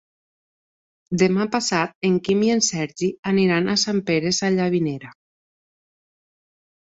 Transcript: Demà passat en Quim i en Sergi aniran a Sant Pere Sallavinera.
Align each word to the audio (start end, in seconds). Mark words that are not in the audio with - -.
Demà 1.21 1.43
passat 1.55 1.93
en 2.09 2.15
Quim 2.27 2.39
i 2.45 2.49
en 2.53 2.63
Sergi 2.67 3.09
aniran 3.33 3.69
a 3.73 3.77
Sant 3.83 4.01
Pere 4.07 4.31
Sallavinera. 4.37 5.11